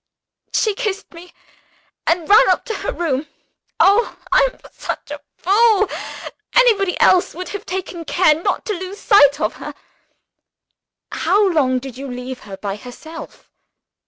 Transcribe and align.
She 0.51 0.73
kissed 0.73 1.13
me 1.13 1.31
and 2.07 2.27
ran 2.27 2.49
up 2.49 2.65
to 2.65 2.73
her 2.73 2.91
room. 2.91 3.27
Oh, 3.79 4.17
I 4.31 4.47
am 4.51 4.59
such 4.71 5.11
a 5.11 5.21
fool! 5.37 5.87
Anybody 6.55 6.99
else 6.99 7.35
would 7.35 7.49
have 7.49 7.67
taken 7.67 8.03
care 8.05 8.33
not 8.41 8.65
to 8.65 8.73
lose 8.73 8.99
sight 8.99 9.39
of 9.39 9.57
her." 9.57 9.75
"How 11.11 11.47
long 11.51 11.77
did 11.77 11.99
you 11.99 12.07
leave 12.09 12.39
her 12.49 12.57
by 12.57 12.77
herself?" 12.77 13.47